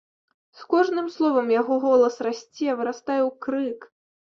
З 0.61 0.65
кожным 0.71 1.11
словам 1.17 1.53
яго 1.61 1.79
голас 1.85 2.19
расце, 2.31 2.53
вырастае 2.77 3.23
ў 3.23 3.31
крык. 3.49 3.93